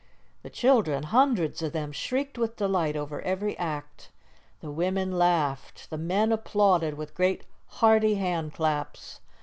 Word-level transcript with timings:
The 0.41 0.49
children 0.49 1.03
hundreds 1.03 1.61
of 1.61 1.73
them 1.73 1.91
shrieked 1.91 2.35
with 2.39 2.55
delight 2.55 2.95
over 2.95 3.21
every 3.21 3.55
act. 3.59 4.09
The 4.59 4.71
women 4.71 5.11
laughed, 5.15 5.91
the 5.91 5.97
men 5.99 6.31
applauded 6.31 6.95
with 6.95 7.13
great 7.13 7.43
hearty 7.67 8.15
hand 8.15 8.55
claps. 8.55 9.19